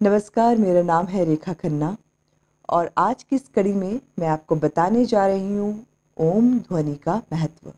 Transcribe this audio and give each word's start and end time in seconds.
नमस्कार, 0.00 0.56
मेरा 0.56 0.82
नाम 0.82 1.06
है 1.06 1.24
रेखा 1.24 1.52
खन्ना 1.52 1.96
और 2.68 2.90
आज 2.98 3.22
की 3.22 3.36
इस 3.36 3.48
कड़ी 3.54 3.72
में 3.72 4.00
मैं 4.18 4.28
आपको 4.28 4.56
बताने 4.56 5.04
जा 5.06 5.26
रही 5.26 5.56
हूँ 5.56 5.86
ओम 6.16 6.48
ध्वनि 6.58 6.94
का 6.96 7.16
महत्व। 7.32 7.72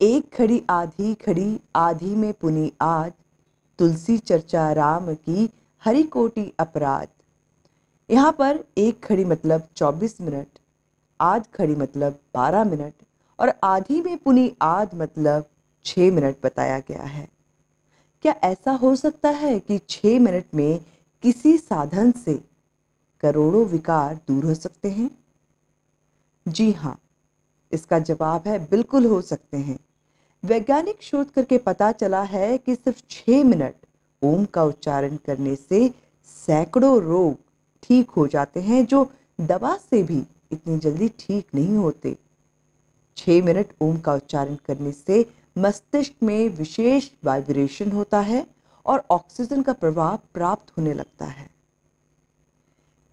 एक 0.00 0.28
खड़ी 0.34 0.62
आधी 0.70 1.14
खड़ी 1.24 1.60
आधी 1.76 2.14
में 2.16 2.32
पुनी 2.32 2.72
आज 2.82 3.12
तुलसी 3.78 4.18
चर्चा 4.18 4.70
राम 4.72 5.12
की 5.14 5.48
हरि 5.82 6.02
कोटि 6.02 6.52
अपराध। 6.60 7.08
यहाँ 8.08 8.32
पर 8.32 8.64
एक 8.78 9.02
खड़ी 9.04 9.24
मतलब 9.24 9.68
24 9.76 10.20
मिनट, 10.20 10.46
आध 11.20 11.46
खड़ी 11.54 11.76
मतलब 11.76 12.20
12 12.34 12.64
मिनट 12.64 12.94
और 13.38 13.54
आधी 13.64 14.00
में 14.02 14.16
पुनी 14.18 14.50
आध 14.62 14.94
मतलब 14.94 15.50
6 15.84 16.10
मिनट 16.12 16.44
बताया 16.44 16.78
गया 16.78 17.02
है। 17.02 17.28
क्या 18.24 18.34
ऐसा 18.44 18.72
हो 18.72 18.94
सकता 18.96 19.30
है 19.30 19.58
कि 19.60 19.78
छह 19.88 20.18
मिनट 20.20 20.54
में 20.54 20.80
किसी 21.24 21.56
साधन 21.58 22.10
से 22.12 22.34
करोड़ों 23.22 23.64
विकार 23.66 24.14
दूर 24.28 24.44
हो 24.44 24.54
सकते 24.54 24.90
हैं? 24.90 25.10
जी 26.46 26.70
हाँ 26.72 26.98
इसका 27.72 27.98
जवाब 27.98 28.48
है 28.48 28.58
बिल्कुल 28.58 29.06
हो 29.06 29.20
सकते 29.20 29.56
हैं। 29.56 29.78
वैज्ञानिक 30.42 31.02
शोध 31.02 31.30
करके 31.30 31.58
पता 31.58 31.90
चला 31.92 32.22
है 32.22 32.56
कि 32.58 32.74
सिर्फ़ 32.74 33.02
छह 33.10 33.44
मिनट 33.44 33.74
ओम 34.22 34.44
का 34.44 34.64
उच्चारण 34.64 35.16
करने 35.16 35.56
से 35.56 35.88
सैकड़ों 36.28 37.00
रोग 37.02 37.36
ठीक 37.82 38.10
हो 38.10 38.26
जाते 38.26 38.60
हैं 38.60 38.84
जो 38.86 39.10
दवा 39.40 39.76
से 39.90 40.02
भी 40.02 40.22
इतनी 40.52 40.78
जल्दी 40.78 41.08
ठीक 41.18 41.46
नहीं 41.54 41.76
होते। 41.76 42.16
छह 43.16 43.42
मिनट 43.44 43.72
ओम 43.82 43.98
का 43.98 44.14
उच्चारण 44.14 44.56
करने 44.66 44.92
से 44.92 45.22
मस्तिष्क 45.60 46.22
में 46.22 46.48
विशेष 46.48 47.10
वाइब्रेशन 47.24 47.90
होता 47.92 48.20
है 48.20 48.46
और 48.86 49.02
ऑक्सीजन 49.10 49.62
का 49.62 49.72
प्रभाव 49.72 50.18
प्राप्त 50.34 50.72
होने 50.78 50.92
लगता 50.94 51.24
है। 51.24 51.48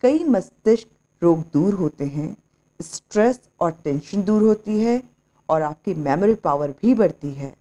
कई 0.04 0.24
मस्तिष्क 0.24 0.88
रोग 1.22 1.40
दूर 1.54 1.74
होते 1.74 2.06
हैं 2.06 2.36
स्ट्रेस 2.80 3.40
और 3.60 3.72
टेंशन 3.84 4.24
दूर 4.24 4.44
होती 4.44 4.80
है 4.80 5.02
और 5.50 5.62
आपकी 5.62 5.94
मेमोरी 5.94 6.36
पावर 6.36 6.72
भी 6.82 6.94
बढ़ती 6.94 7.32
है। 7.34 7.54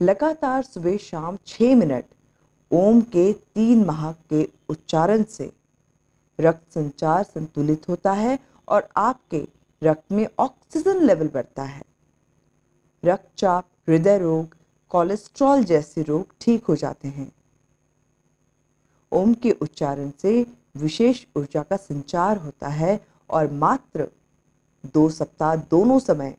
लगातार 0.00 0.62
सुबह 0.62 0.96
शाम 0.96 1.38
छः 1.46 1.74
मिनट 1.76 2.04
ओम 2.70 3.00
के 3.00 3.32
तीन 3.32 3.84
माह 3.84 4.12
के 4.12 4.48
उच्चारण 4.68 5.22
से 5.28 5.52
रक्त 6.38 6.72
संचार 6.74 7.22
संतुलित 7.24 7.88
होता 7.88 8.12
है 8.12 8.38
और 8.68 8.88
आपके 8.96 9.46
रक्त 9.82 10.12
में 10.12 10.26
ऑक्सीजन 10.38 11.04
लेवल 11.04 11.28
बढ़ता 11.28 11.62
है। 11.62 11.82
रक्तचाप 13.02 13.68
हृदय 13.88 14.18
रोग 14.18 14.56
कोलेस्ट्रॉल 14.90 15.64
जैसे 15.64 16.02
रोग 16.02 16.34
ठीक 16.40 16.64
हो 16.64 16.76
जाते 16.76 17.08
हैं। 17.08 17.32
ओम 19.12 19.34
के 19.34 19.50
उच्चारण 19.50 20.10
से 20.22 20.46
विशेष 20.76 21.24
ऊर्जा 21.36 21.62
का 21.62 21.76
संचार 21.76 22.36
होता 22.36 22.68
है 22.68 23.00
और 23.30 23.50
मात्र 23.52 24.08
दो 24.94 25.08
सप्ताह 25.08 25.54
दोनों 25.56 25.98
समय 25.98 26.36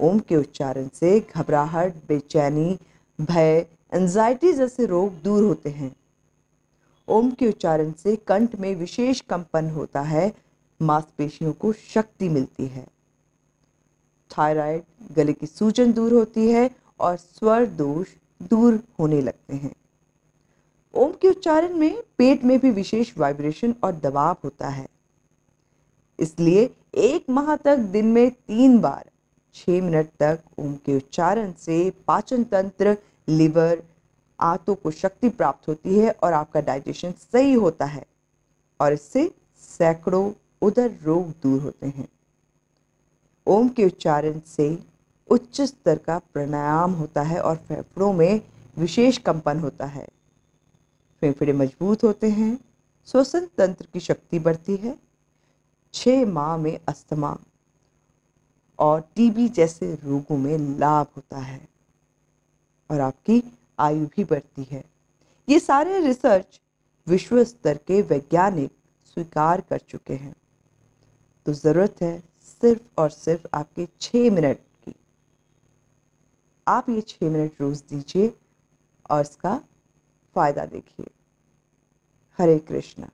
ओम 0.00 0.18
के 0.18 0.36
उच्चारण 0.36 0.88
से 0.94 1.18
घबराहट, 1.20 1.94
बेचैनी, 2.08 2.78
भय 3.18 3.66
एंजाइटी 3.94 4.52
जैसे 4.52 4.86
रोग 4.86 5.22
दूर 5.22 5.44
होते 5.44 5.70
हैं। 5.70 5.94
ओम 7.08 7.30
के 7.30 7.48
उच्चारण 7.48 7.92
से 7.92 8.16
कंठ 8.16 8.56
में 8.56 8.74
विशेष 8.74 9.20
कंपन 9.20 9.70
होता 9.70 10.00
है, 10.00 10.32
मांसपेशियों 10.80 11.52
को 11.52 11.72
शक्ति 11.72 12.28
मिलती 12.28 12.66
है। 12.66 12.86
थायराइड 14.38 14.82
गले 15.14 15.32
की 15.32 15.46
सूजन 15.46 15.92
दूर 15.92 16.12
होती 16.12 16.50
है 16.50 16.70
और 17.00 17.16
स्वर 17.16 17.66
दोष 17.66 18.06
दूर 18.42 18.80
होने 18.98 19.20
लगते 19.20 19.54
हैं। 19.54 19.74
ओम 20.94 21.12
के 21.12 21.28
उच्चारण 21.28 21.74
में 21.74 22.02
पेट 22.18 22.44
में 22.44 22.58
भी 22.58 22.70
विशेष 22.70 23.18
वाइब्रेशन 23.18 23.74
और 23.84 23.92
दबाव 23.92 24.36
होता 24.44 24.68
है। 24.68 24.88
इसलिए 26.18 26.74
एक 26.94 27.26
माह 27.30 27.56
तक, 27.56 27.76
दिन 27.76 28.06
में 28.06 28.30
तीन 28.30 28.78
बार, 28.78 29.10
छह 29.54 29.72
मिनट 29.72 30.08
तक 30.20 30.40
ओम 30.58 30.74
के 30.74 30.96
उच्चारण 30.96 31.52
से 31.52 31.90
पाचन 31.90 32.44
तंत्र, 32.44 32.96
लिवर, 33.28 33.82
आंतों 34.40 34.74
को 34.74 34.90
शक्ति 34.90 35.28
प्राप्त 35.28 35.68
होती 35.68 35.98
है 35.98 36.10
और 36.22 36.32
आपका 36.32 36.60
डाइजेशन 36.60 37.12
सही 37.12 37.52
होता 37.52 37.84
है। 37.84 38.06
और 38.80 38.92
इससे 38.92 39.34
सैकड़ों 39.60 40.32
उधर 40.62 40.92
रोग 41.02 41.28
दूर 41.28 41.60
होते 41.60 41.86
हैं। 41.86 42.08
ओम 43.46 43.68
के 43.68 43.84
उच्चारण 43.84 44.40
से 44.46 44.66
उच्च 45.28 45.60
स्तर 45.60 45.98
का 45.98 46.18
प्राणायाम 46.32 46.92
होता 46.92 47.22
है 47.22 47.40
और 47.40 47.56
फेफड़ों 47.58 48.12
में 48.12 48.40
विशेष 48.78 49.18
कंपन 49.18 49.58
होता 49.60 49.86
है। 49.86 50.06
फेफड़े 51.22 51.52
मज़बूत 51.52 52.04
होते 52.04 52.30
हैं, 52.30 52.58
श्वसन 53.08 53.46
तंत्र 53.58 53.86
की 53.92 54.00
शक्ति 54.00 54.38
बढ़ती 54.38 54.76
है 54.76 54.96
छः 55.94 56.24
माह 56.26 56.56
में 56.56 56.78
अस्थमा 56.88 57.36
और 58.78 59.00
टीबी 59.16 59.48
जैसे 59.48 59.94
रोगों 59.94 60.36
में 60.36 60.78
लाभ 60.78 61.06
होता 61.16 61.38
है 61.38 61.60
और 62.90 63.00
आपकी 63.00 63.42
आयु 63.78 64.06
भी 64.06 64.24
बढ़ती 64.24 64.66
है। 64.70 64.84
ये 65.48 65.58
सारे 65.60 65.98
रिसर्च 66.00 66.60
विश्व 67.06 67.42
स्तर 67.44 67.78
के 67.86 68.02
वैज्ञानिक 68.02 68.70
स्वीकार 69.06 69.60
कर 69.60 69.78
चुके 69.78 70.14
हैं। 70.14 70.34
तो 71.46 71.52
ज़रूरत 71.52 72.02
है 72.02 72.31
सिर्फ़ 72.62 72.82
और 72.98 73.10
सिर्फ़ 73.10 73.46
आपके 73.54 73.88
छः 74.00 74.30
मिनट 74.30 74.56
की। 74.56 74.94
आप 76.68 76.88
ये 76.88 77.00
छः 77.00 77.30
मिनट 77.30 77.52
रोज़ 77.60 77.82
दीजिए 77.90 78.34
और 79.10 79.20
इसका 79.20 79.62
फ़ायदा 80.34 80.64
देखिए। 80.66 81.06
हरे 82.38 82.58
कृष्णा। 82.58 83.08